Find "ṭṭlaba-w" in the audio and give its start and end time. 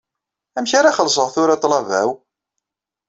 1.57-2.09